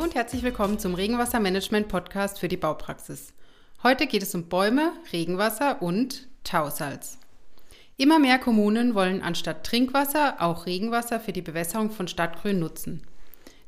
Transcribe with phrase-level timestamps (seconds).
[0.00, 3.34] Hallo und herzlich willkommen zum Regenwassermanagement-Podcast für die Baupraxis.
[3.82, 7.18] Heute geht es um Bäume, Regenwasser und Tausalz.
[7.98, 13.02] Immer mehr Kommunen wollen anstatt Trinkwasser auch Regenwasser für die Bewässerung von Stadtgrün nutzen.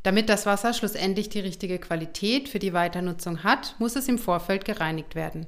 [0.05, 4.65] Damit das Wasser schlussendlich die richtige Qualität für die Weiternutzung hat, muss es im Vorfeld
[4.65, 5.47] gereinigt werden.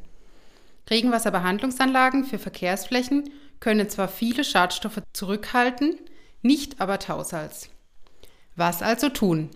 [0.90, 5.98] Regenwasserbehandlungsanlagen für Verkehrsflächen können zwar viele Schadstoffe zurückhalten,
[6.42, 7.70] nicht aber Tausalz.
[8.54, 9.48] Was also tun?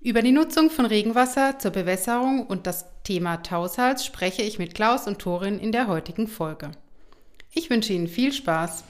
[0.00, 5.06] Über die Nutzung von Regenwasser zur Bewässerung und das Thema Tausalz spreche ich mit Klaus
[5.06, 6.70] und Torin in der heutigen Folge.
[7.52, 8.84] Ich wünsche Ihnen viel Spaß.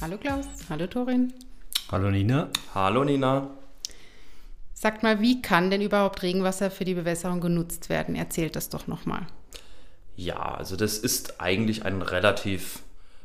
[0.00, 1.32] Hallo Klaus, hallo Torin.
[1.90, 2.50] Hallo Nina.
[2.74, 3.50] Hallo Nina.
[4.74, 8.14] Sagt mal, wie kann denn überhaupt Regenwasser für die Bewässerung genutzt werden?
[8.14, 9.26] Erzählt das doch nochmal.
[10.16, 12.80] Ja, also das ist eigentlich ein relativ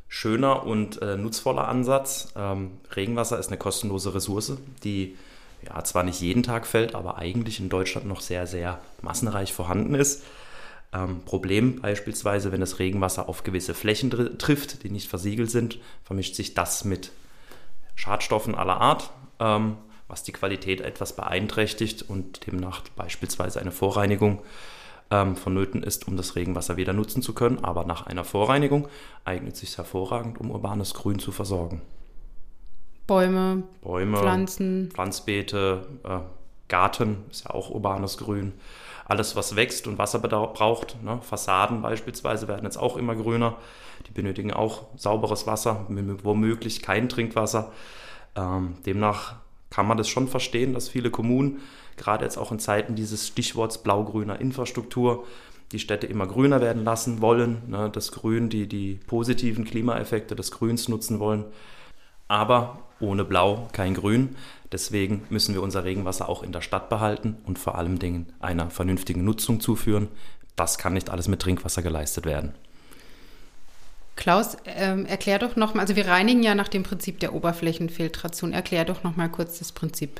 [0.07, 2.33] schöner und äh, nutzvoller Ansatz.
[2.35, 5.15] Ähm, Regenwasser ist eine kostenlose Ressource, die
[5.65, 9.93] ja zwar nicht jeden Tag fällt, aber eigentlich in Deutschland noch sehr, sehr massenreich vorhanden
[9.93, 10.23] ist.
[10.91, 16.33] Ähm, Problem beispielsweise, wenn das Regenwasser auf gewisse Flächen trifft, die nicht versiegelt sind, vermischt
[16.33, 17.11] sich das mit
[17.93, 24.41] Schadstoffen aller Art, ähm, was die Qualität etwas beeinträchtigt und demnach beispielsweise eine Vorreinigung
[25.11, 27.63] ähm, vonnöten ist, um das Regenwasser wieder nutzen zu können.
[27.63, 28.87] Aber nach einer Vorreinigung
[29.25, 31.81] eignet sich hervorragend, um urbanes Grün zu versorgen.
[33.07, 36.19] Bäume, Bäume Pflanzen, Pflanzbeete, äh,
[36.67, 38.53] Garten ist ja auch urbanes Grün.
[39.05, 41.19] Alles, was wächst und Wasser braucht, ne?
[41.23, 43.57] Fassaden beispielsweise werden jetzt auch immer grüner.
[44.07, 45.87] Die benötigen auch sauberes Wasser,
[46.23, 47.71] womöglich kein Trinkwasser.
[48.35, 49.37] Ähm, demnach
[49.71, 51.59] kann man das schon verstehen, dass viele Kommunen
[51.99, 55.25] gerade jetzt auch in Zeiten dieses Stichworts blau-grüner Infrastruktur,
[55.71, 60.51] die Städte immer grüner werden lassen wollen, ne, das Grün, die, die positiven Klimaeffekte des
[60.51, 61.45] Grüns nutzen wollen.
[62.27, 64.35] Aber ohne Blau kein Grün.
[64.71, 68.69] Deswegen müssen wir unser Regenwasser auch in der Stadt behalten und vor allem Dingen einer
[68.69, 70.09] vernünftigen Nutzung zuführen.
[70.55, 72.53] Das kann nicht alles mit Trinkwasser geleistet werden.
[74.19, 78.51] Klaus, ähm, erklär doch nochmal, also wir reinigen ja nach dem Prinzip der Oberflächenfiltration.
[78.51, 80.19] Erklär doch nochmal kurz das Prinzip.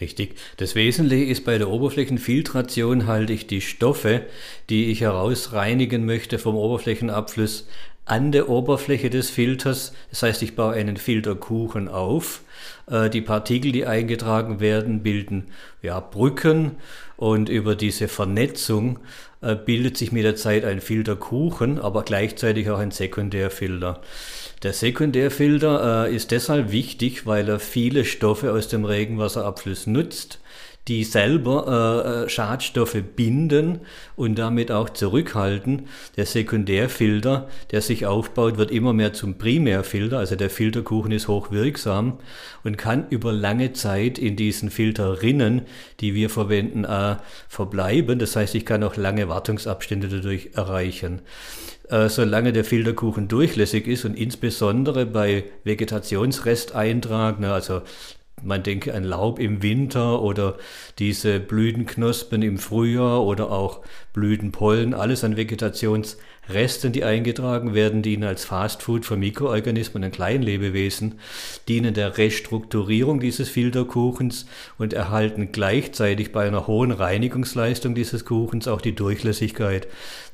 [0.00, 0.36] Richtig.
[0.56, 4.22] Das Wesentliche ist bei der Oberflächenfiltration halte ich die Stoffe,
[4.70, 7.68] die ich herausreinigen möchte vom Oberflächenabfluss,
[8.06, 9.92] an der Oberfläche des Filters.
[10.08, 12.40] Das heißt, ich baue einen Filterkuchen auf.
[12.90, 15.48] Äh, die Partikel, die eingetragen werden, bilden
[15.82, 16.76] ja, Brücken
[17.16, 18.98] und über diese Vernetzung
[19.40, 24.00] äh, bildet sich mit der Zeit ein Filterkuchen, aber gleichzeitig auch ein Sekundärfilter.
[24.62, 30.40] Der Sekundärfilter äh, ist deshalb wichtig, weil er viele Stoffe aus dem Regenwasserabfluss nutzt
[30.88, 33.80] die selber äh, äh, Schadstoffe binden
[34.14, 35.88] und damit auch zurückhalten.
[36.16, 42.18] Der Sekundärfilter, der sich aufbaut, wird immer mehr zum Primärfilter, also der Filterkuchen ist hochwirksam
[42.62, 45.62] und kann über lange Zeit in diesen Filterrinnen,
[46.00, 47.16] die wir verwenden, äh,
[47.48, 48.20] verbleiben.
[48.20, 51.22] Das heißt, ich kann auch lange Wartungsabstände dadurch erreichen
[51.88, 57.82] äh, solange der Filterkuchen durchlässig ist und insbesondere bei Vegetationsresteintrag, ne, also
[58.42, 60.56] man denke an Laub im Winter oder
[60.98, 63.80] diese Blütenknospen im Frühjahr oder auch
[64.12, 66.16] Blütenpollen, alles an Vegetations
[66.48, 71.18] Resten, die eingetragen werden, dienen als Fastfood für Mikroorganismen und Kleinlebewesen,
[71.66, 74.46] dienen der Restrukturierung dieses Filterkuchens
[74.78, 79.88] und erhalten gleichzeitig bei einer hohen Reinigungsleistung dieses Kuchens auch die Durchlässigkeit.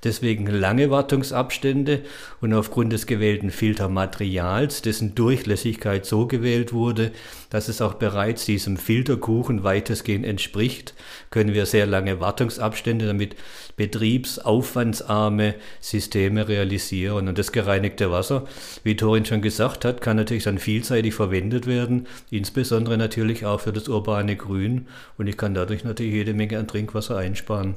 [0.04, 2.02] Deswegen lange Wartungsabstände
[2.40, 7.12] und aufgrund des gewählten Filtermaterials, dessen Durchlässigkeit so gewählt wurde,
[7.52, 10.94] dass es auch bereits diesem Filterkuchen weitestgehend entspricht,
[11.28, 13.36] können wir sehr lange Wartungsabstände damit
[13.76, 17.28] betriebsaufwandsarme Systeme realisieren.
[17.28, 18.46] Und das gereinigte Wasser,
[18.84, 23.74] wie Torin schon gesagt hat, kann natürlich dann vielseitig verwendet werden, insbesondere natürlich auch für
[23.74, 24.88] das urbane Grün.
[25.18, 27.74] Und ich kann dadurch natürlich jede Menge an Trinkwasser einsparen.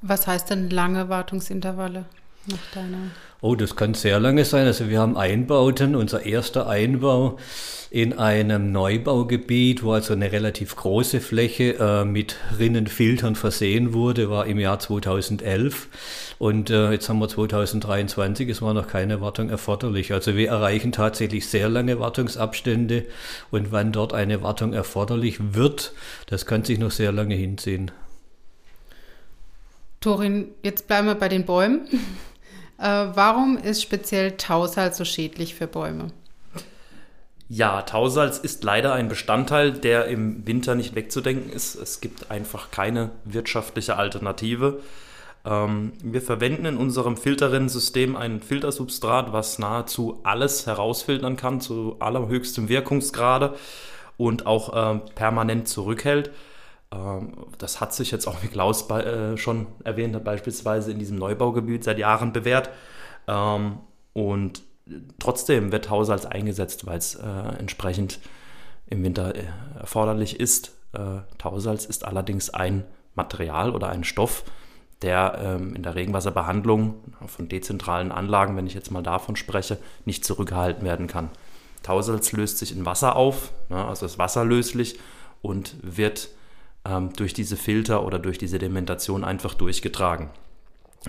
[0.00, 2.04] Was heißt denn lange Wartungsintervalle
[2.48, 3.10] nach deiner?
[3.40, 4.66] Oh, das kann sehr lange sein.
[4.66, 5.94] Also wir haben Einbauten.
[5.94, 7.38] Unser erster Einbau
[7.90, 14.46] in einem Neubaugebiet, wo also eine relativ große Fläche äh, mit Rinnenfiltern versehen wurde, war
[14.46, 15.88] im Jahr 2011.
[16.38, 20.12] Und äh, jetzt haben wir 2023, es war noch keine Wartung erforderlich.
[20.12, 23.04] Also wir erreichen tatsächlich sehr lange Wartungsabstände.
[23.50, 25.92] Und wann dort eine Wartung erforderlich wird,
[26.26, 27.92] das kann sich noch sehr lange hinziehen.
[30.00, 31.88] Torin, jetzt bleiben wir bei den Bäumen.
[32.78, 36.08] Äh, warum ist speziell Tausalz so schädlich für Bäume?
[37.48, 41.76] Ja, Tausalz ist leider ein Bestandteil, der im Winter nicht wegzudenken ist.
[41.76, 44.80] Es gibt einfach keine wirtschaftliche Alternative.
[45.44, 52.68] Ähm, wir verwenden in unserem Filterrinnsystem ein Filtersubstrat, was nahezu alles herausfiltern kann, zu allerhöchstem
[52.68, 53.54] Wirkungsgrade
[54.16, 56.30] und auch äh, permanent zurückhält.
[56.92, 61.16] Ähm, das hat sich jetzt auch, wie Klaus äh, schon erwähnt hat, beispielsweise in diesem
[61.16, 62.70] Neubaugebiet seit Jahren bewährt.
[63.26, 63.78] Ähm,
[64.12, 64.62] und
[65.18, 67.28] trotzdem wird Haushalts eingesetzt, weil es äh,
[67.58, 68.20] entsprechend
[68.88, 69.44] im Winter äh,
[69.78, 70.72] erforderlich ist.
[71.36, 72.84] Tausalz ist allerdings ein
[73.14, 74.44] Material oder ein Stoff,
[75.02, 76.94] der ähm, in der Regenwasserbehandlung
[77.26, 81.28] von dezentralen Anlagen, wenn ich jetzt mal davon spreche, nicht zurückgehalten werden kann.
[81.82, 84.98] Tausalz löst sich in Wasser auf, ne, also ist wasserlöslich
[85.42, 86.30] und wird
[86.88, 90.30] ähm, durch diese Filter oder durch die Sedimentation einfach durchgetragen.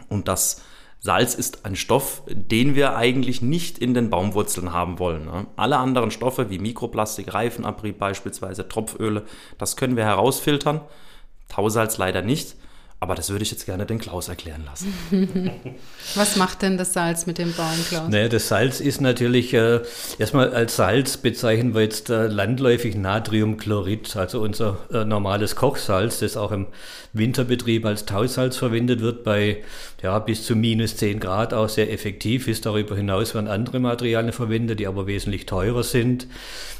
[0.09, 0.62] Und das
[1.00, 5.25] Salz ist ein Stoff, den wir eigentlich nicht in den Baumwurzeln haben wollen.
[5.25, 5.45] Ne?
[5.56, 9.24] Alle anderen Stoffe wie Mikroplastik, Reifenabrieb beispielsweise, Tropföle,
[9.57, 10.81] das können wir herausfiltern.
[11.50, 12.56] Tausalz leider nicht.
[13.00, 14.92] Aber das würde ich jetzt gerne den Klaus erklären lassen.
[16.16, 18.10] Was macht denn das Salz mit dem Baum, Klaus?
[18.10, 19.82] Naja, das Salz ist natürlich, äh,
[20.18, 26.38] erstmal als Salz bezeichnen wir jetzt äh, landläufig Natriumchlorid, also unser äh, normales Kochsalz, das
[26.38, 26.66] auch im
[27.14, 29.64] Winterbetrieb als Tausalz verwendet wird, bei
[30.02, 32.66] ja, bis zu minus 10 Grad auch sehr effektiv ist.
[32.66, 36.26] Darüber hinaus werden andere Materialien verwendet, die aber wesentlich teurer sind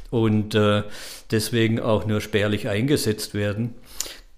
[0.10, 0.81] und äh,
[1.30, 3.75] deswegen auch nur spärlich eingesetzt werden.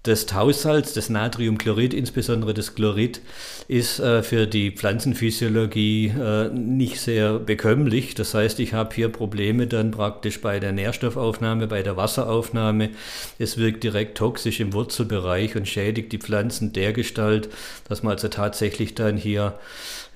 [0.02, 3.20] Das Tausalz, das Natriumchlorid, insbesondere das Chlorid,
[3.68, 8.14] ist äh, für die Pflanzenphysiologie äh, nicht sehr bekömmlich.
[8.14, 12.88] Das heißt, ich habe hier Probleme dann praktisch bei der Nährstoffaufnahme, bei der Wasseraufnahme.
[13.38, 17.50] Es wirkt direkt toxisch im Wurzelbereich und schädigt die Pflanzen dergestalt,
[17.86, 19.58] dass man also tatsächlich dann hier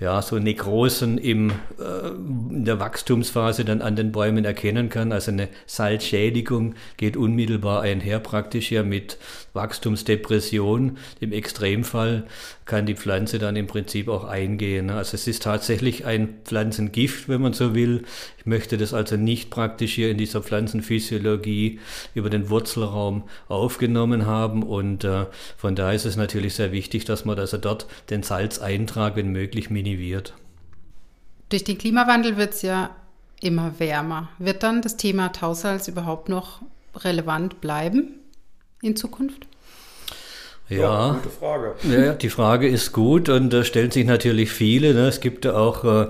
[0.05, 5.13] ja, so Nekrosen im, äh, in der Wachstumsphase dann an den Bäumen erkennen kann.
[5.13, 9.17] Also eine Salzschädigung geht unmittelbar einher praktisch hier mit
[9.55, 10.99] Wachstumsdepression.
[11.21, 12.27] Im Extremfall
[12.65, 14.91] kann die Pflanze dann im Prinzip auch eingehen.
[14.91, 18.05] Also es ist tatsächlich ein Pflanzengift, wenn man so will.
[18.39, 21.81] Ich möchte das also nicht praktisch hier in dieser Pflanzenphysiologie
[22.15, 25.27] über den Wurzelraum aufgenommen haben und äh,
[25.57, 29.71] von daher ist es natürlich sehr wichtig, dass man also dort den Salzeintrag, wenn möglich,
[29.71, 30.35] minimiert.
[31.51, 32.91] Durch den Klimawandel wird es ja
[33.41, 34.31] immer wärmer.
[34.39, 36.63] Wird dann das Thema Tausalz überhaupt noch
[36.97, 38.21] relevant bleiben
[38.81, 39.47] in Zukunft?
[40.69, 41.75] Ja, ja, gute Frage.
[41.83, 44.95] Ja, die Frage ist gut und da stellen sich natürlich viele.
[44.95, 45.09] Ne?
[45.09, 46.07] Es gibt ja auch äh,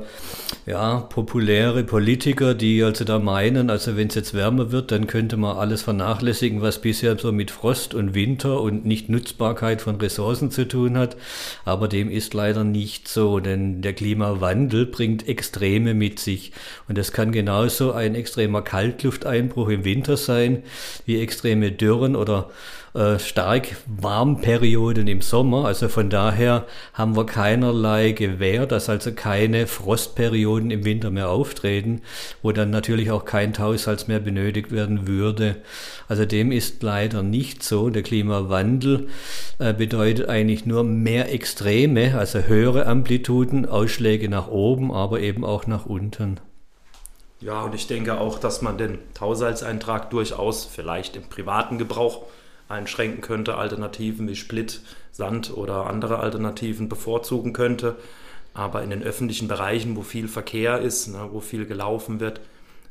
[0.66, 5.36] ja, populäre Politiker, die also da meinen, also wenn es jetzt wärmer wird, dann könnte
[5.36, 10.66] man alles vernachlässigen, was bisher so mit Frost und Winter und Nichtnutzbarkeit von Ressourcen zu
[10.66, 11.16] tun hat.
[11.66, 16.52] Aber dem ist leider nicht so, denn der Klimawandel bringt Extreme mit sich.
[16.88, 20.62] Und es kann genauso ein extremer Kaltlufteinbruch im Winter sein,
[21.04, 22.48] wie extreme Dürren oder
[22.94, 25.64] äh, stark Warmperioden im Sommer.
[25.64, 29.66] Also von daher haben wir keinerlei Gewähr, dass also keine
[30.54, 32.02] Frostperioden im Winter mehr auftreten,
[32.42, 35.56] wo dann natürlich auch kein Tausalz mehr benötigt werden würde.
[36.08, 37.90] Also dem ist leider nicht so.
[37.90, 39.08] Der Klimawandel
[39.58, 45.66] äh, bedeutet eigentlich nur mehr Extreme, also höhere Amplituden, Ausschläge nach oben, aber eben auch
[45.66, 46.40] nach unten.
[47.40, 52.22] Ja, und ich denke auch, dass man den Tausalzeintrag durchaus vielleicht im privaten Gebrauch
[52.68, 54.80] einschränken könnte, Alternativen wie Split,
[55.12, 57.96] Sand oder andere Alternativen bevorzugen könnte.
[58.54, 62.40] Aber in den öffentlichen Bereichen, wo viel Verkehr ist, ne, wo viel gelaufen wird,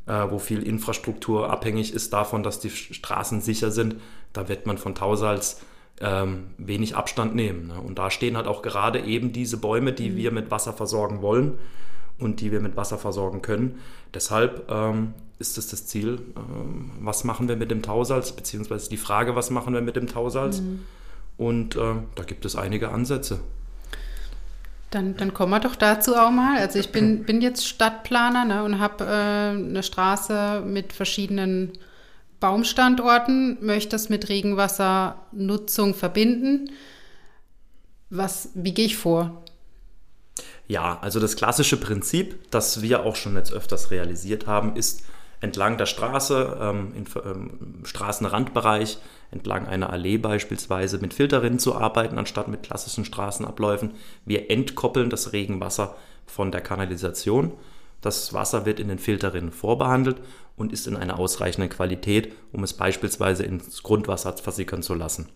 [0.05, 3.95] äh, wo viel Infrastruktur abhängig ist davon, dass die Straßen sicher sind,
[4.33, 5.61] da wird man von Tausals
[6.01, 7.67] ähm, wenig Abstand nehmen.
[7.67, 7.79] Ne?
[7.79, 10.15] Und da stehen halt auch gerade eben diese Bäume, die mhm.
[10.17, 11.57] wir mit Wasser versorgen wollen
[12.19, 13.79] und die wir mit Wasser versorgen können.
[14.13, 18.97] Deshalb ähm, ist es das Ziel, ähm, was machen wir mit dem Tausalz, beziehungsweise die
[18.97, 20.61] Frage, was machen wir mit dem Tausalz.
[20.61, 20.81] Mhm.
[21.37, 23.39] Und äh, da gibt es einige Ansätze.
[24.93, 26.59] Dann, dann kommen wir doch dazu auch mal.
[26.59, 31.73] Also ich bin, bin jetzt Stadtplaner ne, und habe äh, eine Straße mit verschiedenen
[32.39, 36.69] Baumstandorten, möchte das mit Regenwassernutzung verbinden.
[38.11, 39.43] Was, wie gehe ich vor?
[40.67, 45.03] Ja, also das klassische Prinzip, das wir auch schon jetzt öfters realisiert haben, ist
[45.43, 48.97] entlang der Straße, ähm, im ähm, Straßenrandbereich,
[49.29, 53.91] entlang einer Allee beispielsweise mit Filterrinnen zu arbeiten, anstatt mit klassischen Straßenabläufen.
[54.25, 55.95] Wir entkoppeln das Regenwasser
[56.25, 57.51] von der Kanalisation.
[57.99, 60.21] Das Wasser wird in den Filterrinnen vorbehandelt
[60.55, 65.27] und ist in einer ausreichenden Qualität, um es beispielsweise ins Grundwasser versickern zu lassen.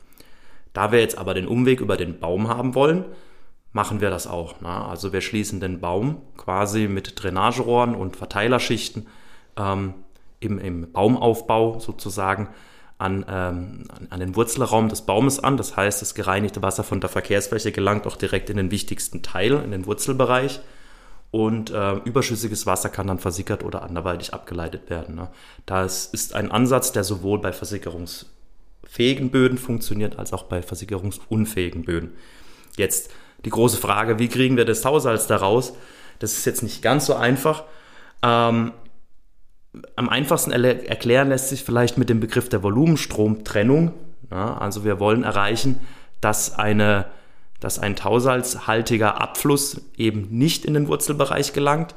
[0.71, 3.03] Da wir jetzt aber den Umweg über den Baum haben wollen,
[3.73, 4.61] machen wir das auch.
[4.61, 4.69] Ne?
[4.69, 9.07] Also wir schließen den Baum quasi mit Drainagerohren und Verteilerschichten
[9.57, 9.93] ähm,
[10.39, 12.49] im, im Baumaufbau sozusagen
[12.97, 15.57] an, ähm, an den Wurzelraum des Baumes an.
[15.57, 19.53] Das heißt, das gereinigte Wasser von der Verkehrsfläche gelangt auch direkt in den wichtigsten Teil,
[19.63, 20.59] in den Wurzelbereich.
[21.29, 25.15] Und äh, überschüssiges Wasser kann dann versickert oder anderweitig abgeleitet werden.
[25.15, 25.27] Ne?
[25.65, 32.13] Das ist ein Ansatz, der sowohl bei versickerungsfähigen Böden funktioniert, als auch bei versickerungsunfähigen Böden.
[32.77, 33.11] Jetzt
[33.43, 35.73] die große Frage, wie kriegen wir das Tausalz daraus?
[36.19, 37.65] Das ist jetzt nicht ganz so einfach.
[38.23, 38.71] Ähm,
[39.95, 43.93] am einfachsten erklären lässt sich vielleicht mit dem Begriff der Volumenstromtrennung.
[44.31, 45.79] Ja, also wir wollen erreichen,
[46.21, 47.05] dass, eine,
[47.59, 51.95] dass ein tausalzhaltiger Abfluss eben nicht in den Wurzelbereich gelangt,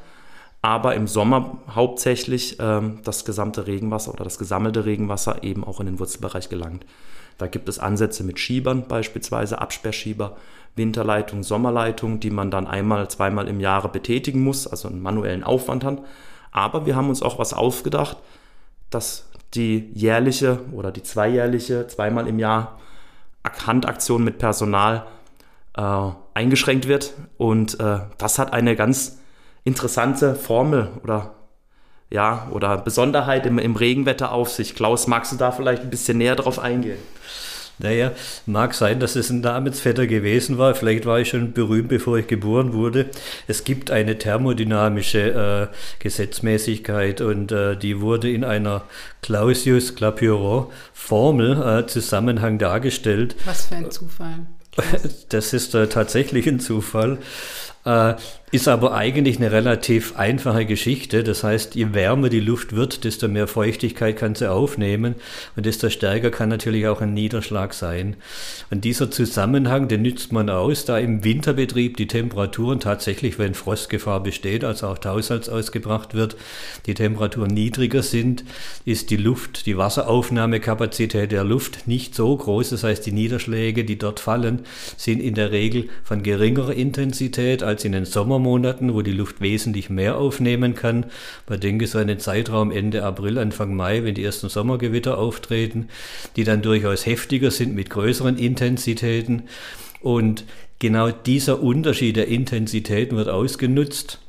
[0.63, 5.87] aber im Sommer hauptsächlich ähm, das gesamte Regenwasser oder das gesammelte Regenwasser eben auch in
[5.87, 6.85] den Wurzelbereich gelangt.
[7.39, 10.37] Da gibt es Ansätze mit Schiebern beispielsweise, Absperrschieber,
[10.77, 15.83] Winterleitung, Sommerleitung, die man dann einmal, zweimal im Jahre betätigen muss, also einen manuellen Aufwand
[15.83, 16.03] hat.
[16.53, 18.17] Aber wir haben uns auch was aufgedacht,
[18.91, 22.79] dass die jährliche oder die zweijährliche, zweimal im Jahr
[23.67, 25.07] Handaktion mit Personal
[25.77, 27.15] äh, eingeschränkt wird.
[27.37, 29.19] Und äh, das hat eine ganz
[29.65, 31.35] interessante Formel oder
[32.11, 34.75] ja, oder Besonderheit im, im Regenwetter auf sich.
[34.75, 36.99] Klaus, magst du da vielleicht ein bisschen näher drauf eingehen?
[37.83, 38.13] Naja,
[38.47, 40.75] mag sein, dass es ein Namensvetter gewesen war.
[40.75, 43.07] Vielleicht war ich schon berühmt, bevor ich geboren wurde.
[43.47, 48.83] Es gibt eine thermodynamische äh, Gesetzmäßigkeit und äh, die wurde in einer
[49.23, 53.37] Clausius-Clapeyron-Formel äh, Zusammenhang dargestellt.
[53.45, 54.47] Was für ein Zufall.
[55.31, 57.19] Das ist äh, tatsächlich ein Zufall.
[57.85, 58.15] Äh,
[58.53, 61.23] ist aber eigentlich eine relativ einfache Geschichte.
[61.23, 65.15] Das heißt, je wärmer die Luft wird, desto mehr Feuchtigkeit kann sie aufnehmen
[65.55, 68.17] und desto stärker kann natürlich auch ein Niederschlag sein.
[68.71, 74.21] Und dieser Zusammenhang, den nützt man aus, da im Winterbetrieb die Temperaturen tatsächlich, wenn Frostgefahr
[74.21, 76.37] besteht, also auch Taussalz ausgebracht wird,
[76.87, 78.45] die Temperaturen niedriger sind,
[78.85, 82.71] ist die Luft, die Wasseraufnahmekapazität der Luft nicht so groß.
[82.71, 84.63] Das heißt, die Niederschläge, die dort fallen,
[84.97, 89.91] sind in der Regel von geringerer Intensität als in den Sommermonaten, wo die Luft wesentlich
[89.91, 91.07] mehr aufnehmen kann.
[91.49, 95.89] Man denke so einen Zeitraum Ende April, Anfang Mai, wenn die ersten Sommergewitter auftreten,
[96.37, 99.45] die dann durchaus heftiger sind mit größeren Intensitäten.
[100.01, 100.45] Und
[100.79, 104.21] genau dieser Unterschied der Intensitäten wird ausgenutzt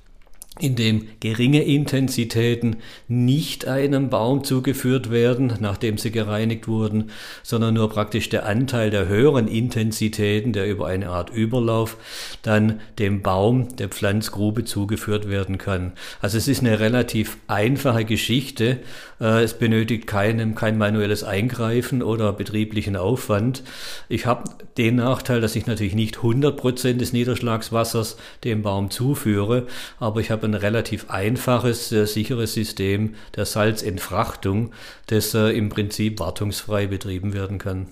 [0.62, 2.78] in dem geringe Intensitäten
[3.08, 9.08] nicht einem Baum zugeführt werden, nachdem sie gereinigt wurden, sondern nur praktisch der Anteil der
[9.08, 11.98] höheren Intensitäten, der über eine Art Überlauf
[12.44, 15.94] dann dem Baum der Pflanzgrube zugeführt werden kann.
[16.22, 18.80] Also es ist eine relativ einfache Geschichte.
[19.20, 23.64] Äh, es benötigt keinem, kein manuelles Eingreifen oder betrieblichen Aufwand.
[24.10, 24.44] Ich habe
[24.78, 29.68] den Nachteil, dass ich natürlich nicht 100 Prozent des Niederschlagswassers dem Baum zuführe,
[30.00, 34.72] aber ich habe ein relativ einfaches, sicheres System der Salzentfrachtung,
[35.08, 37.88] das äh, im Prinzip wartungsfrei betrieben werden kann.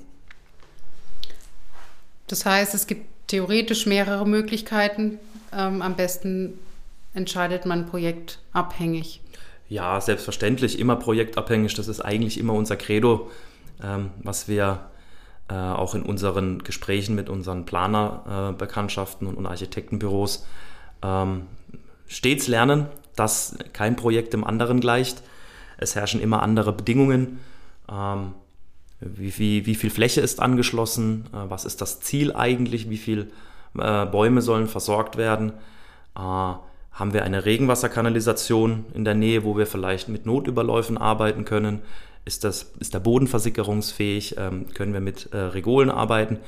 [2.28, 5.20] Das heißt, es gibt theoretisch mehrere Möglichkeiten.
[5.51, 6.60] Ähm, am besten
[7.13, 9.22] entscheidet man projektabhängig.
[9.68, 11.74] Ja, selbstverständlich, immer projektabhängig.
[11.75, 13.30] Das ist eigentlich immer unser Credo,
[13.84, 14.89] ähm, was wir
[15.50, 20.46] äh, auch in unseren Gesprächen mit unseren Planerbekanntschaften äh, und Architektenbüros
[21.04, 21.48] ähm,
[22.10, 25.24] stets lernen, dass kein Projekt dem anderen gleicht.
[25.78, 27.39] Es herrschen immer andere Bedingungen.
[27.89, 28.34] Ähm,
[29.00, 31.28] wie, wie, wie, viel Fläche ist angeschlossen?
[31.32, 32.89] Äh, was ist das Ziel eigentlich?
[32.89, 33.28] Wie viele
[33.78, 35.54] äh, Bäume sollen versorgt werden?
[36.18, 41.82] Äh, haben wir eine Regenwasserkanalisation in der Nähe, wo wir vielleicht mit Notüberläufen arbeiten können?
[42.25, 44.36] Ist, das, ist der Boden versickerungsfähig?
[44.38, 46.39] Ähm, können wir mit äh, Regolen arbeiten?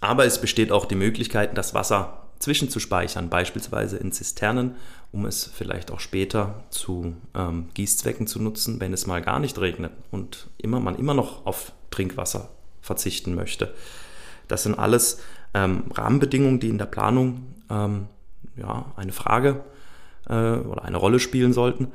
[0.00, 4.74] Aber es besteht auch die Möglichkeit, das Wasser zwischenzuspeichern, beispielsweise in Zisternen,
[5.12, 9.58] um es vielleicht auch später zu ähm, Gießzwecken zu nutzen, wenn es mal gar nicht
[9.60, 13.72] regnet und immer, man immer noch auf Trinkwasser verzichten möchte.
[14.48, 15.20] Das sind alles
[15.54, 18.06] ähm, Rahmenbedingungen, die in der Planung ähm,
[18.56, 19.64] ja, eine Frage
[20.28, 21.88] äh, oder eine Rolle spielen sollten.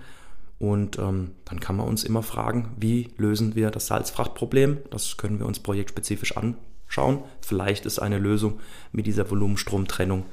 [0.60, 4.80] Und ähm, dann kann man uns immer fragen, wie lösen wir das Salzfrachtproblem?
[4.90, 7.24] Das können wir uns projektspezifisch anschauen.
[7.42, 8.60] Vielleicht ist eine Lösung
[8.92, 10.26] mit dieser Volumenstromtrennung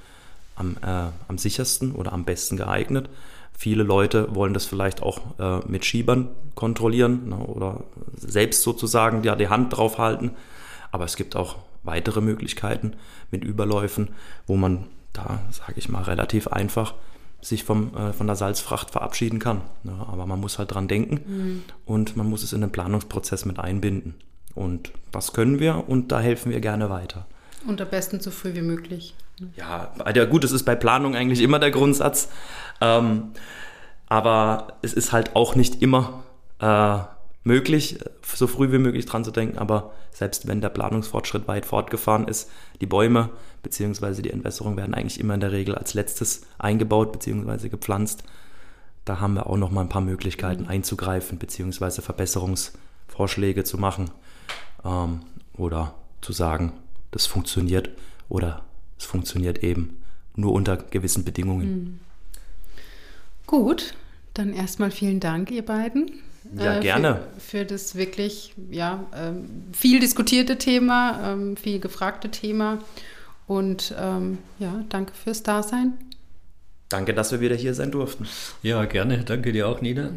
[0.55, 3.09] am, äh, am sichersten oder am besten geeignet.
[3.57, 7.85] Viele Leute wollen das vielleicht auch äh, mit Schiebern kontrollieren ne, oder
[8.17, 10.33] selbst sozusagen ja, die Hand drauf halten.
[10.91, 12.95] Aber es gibt auch weitere Möglichkeiten
[13.31, 14.11] mit Überläufen,
[14.47, 16.95] wo man da, sage ich mal, relativ einfach
[17.41, 19.61] sich vom, äh, von der Salzfracht verabschieden kann.
[19.83, 19.93] Ne?
[20.09, 21.63] Aber man muss halt dran denken mhm.
[21.85, 24.15] und man muss es in den Planungsprozess mit einbinden.
[24.55, 27.27] Und das können wir und da helfen wir gerne weiter.
[27.67, 29.15] Und am besten so früh wie möglich.
[29.57, 32.29] Ja, ja gut, das ist bei Planung eigentlich immer der Grundsatz.
[32.81, 33.33] Ähm,
[34.07, 36.23] aber es ist halt auch nicht immer
[36.61, 36.99] äh,
[37.45, 42.27] möglich, so früh wie möglich dran zu denken, aber selbst wenn der Planungsfortschritt weit fortgefahren
[42.27, 42.51] ist,
[42.81, 43.31] die Bäume
[43.63, 44.23] bzw.
[44.23, 47.69] die Entwässerung werden eigentlich immer in der Regel als letztes eingebaut bzw.
[47.69, 48.25] gepflanzt.
[49.05, 52.01] Da haben wir auch noch mal ein paar Möglichkeiten einzugreifen bzw.
[52.01, 54.11] Verbesserungsvorschläge zu machen
[54.85, 55.21] ähm,
[55.57, 56.73] oder zu sagen,
[57.11, 57.91] das funktioniert
[58.29, 58.63] oder
[58.99, 60.03] es funktioniert eben
[60.37, 61.69] nur unter gewissen Bedingungen.
[61.69, 62.01] Mhm.
[63.47, 63.95] Gut,
[64.35, 66.11] dann erstmal vielen Dank, ihr beiden.
[66.59, 67.21] Ja, gerne.
[67.39, 72.79] Für, für, das wirklich ja, ähm, viel diskutierte Thema, ähm, viel gefragte Thema.
[73.47, 75.95] Und ähm, ja, danke fürs Dasein.
[76.89, 78.27] Danke, dass wir wieder hier sein durften.
[78.63, 79.25] Ja, gerne.
[79.25, 80.11] Danke dir auch, Nina.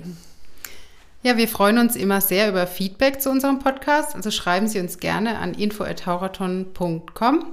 [1.24, 4.16] Ja, wir freuen uns immer sehr über Feedback zu unserem Podcast.
[4.16, 7.46] Also schreiben Sie uns gerne an info.hauraton.com,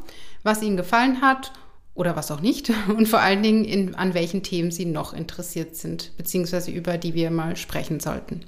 [0.45, 1.53] was Ihnen gefallen hat
[1.95, 5.75] oder was auch nicht und vor allen Dingen in, an welchen Themen Sie noch interessiert
[5.75, 8.45] sind, beziehungsweise über die wir mal sprechen sollten.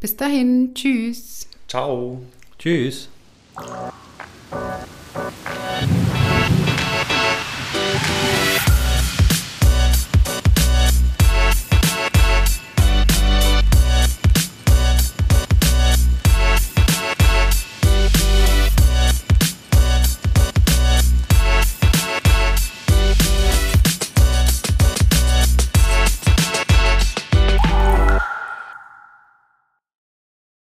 [0.00, 1.48] Bis dahin, tschüss.
[1.68, 2.22] Ciao.
[2.58, 3.08] Tschüss.